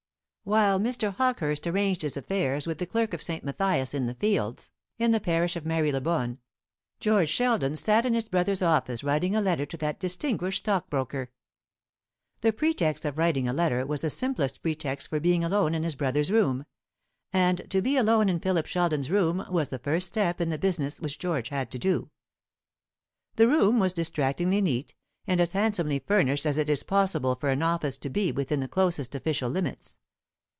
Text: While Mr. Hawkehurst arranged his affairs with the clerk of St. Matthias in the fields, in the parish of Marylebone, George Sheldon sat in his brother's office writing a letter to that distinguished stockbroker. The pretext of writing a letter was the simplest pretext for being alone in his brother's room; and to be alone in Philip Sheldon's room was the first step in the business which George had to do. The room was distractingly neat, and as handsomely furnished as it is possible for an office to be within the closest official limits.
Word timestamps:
While 0.43 0.79
Mr. 0.81 1.13
Hawkehurst 1.15 1.65
arranged 1.67 2.01
his 2.01 2.17
affairs 2.17 2.65
with 2.67 2.79
the 2.79 2.87
clerk 2.87 3.13
of 3.13 3.21
St. 3.21 3.43
Matthias 3.43 3.93
in 3.93 4.07
the 4.07 4.15
fields, 4.15 4.71
in 4.97 5.11
the 5.11 5.19
parish 5.21 5.55
of 5.55 5.67
Marylebone, 5.67 6.39
George 6.99 7.29
Sheldon 7.29 7.75
sat 7.75 8.05
in 8.05 8.15
his 8.15 8.27
brother's 8.27 8.63
office 8.63 9.03
writing 9.03 9.35
a 9.35 9.39
letter 9.39 9.65
to 9.67 9.77
that 9.77 9.99
distinguished 9.99 10.57
stockbroker. 10.57 11.29
The 12.41 12.51
pretext 12.51 13.05
of 13.05 13.17
writing 13.19 13.47
a 13.47 13.53
letter 13.53 13.85
was 13.85 14.01
the 14.01 14.09
simplest 14.09 14.63
pretext 14.63 15.07
for 15.07 15.19
being 15.19 15.43
alone 15.43 15.75
in 15.75 15.83
his 15.83 15.95
brother's 15.95 16.31
room; 16.31 16.65
and 17.31 17.61
to 17.69 17.79
be 17.81 17.95
alone 17.95 18.27
in 18.27 18.39
Philip 18.39 18.65
Sheldon's 18.65 19.11
room 19.11 19.45
was 19.49 19.69
the 19.69 19.79
first 19.79 20.07
step 20.07 20.41
in 20.41 20.49
the 20.49 20.57
business 20.57 20.99
which 20.99 21.19
George 21.19 21.49
had 21.49 21.69
to 21.69 21.79
do. 21.79 22.09
The 23.35 23.47
room 23.47 23.79
was 23.79 23.93
distractingly 23.93 24.59
neat, 24.59 24.95
and 25.27 25.39
as 25.39 25.51
handsomely 25.53 25.99
furnished 25.99 26.47
as 26.47 26.57
it 26.57 26.67
is 26.69 26.81
possible 26.83 27.35
for 27.35 27.49
an 27.49 27.61
office 27.61 27.99
to 27.99 28.09
be 28.09 28.31
within 28.31 28.59
the 28.59 28.67
closest 28.67 29.13
official 29.13 29.49
limits. 29.49 29.99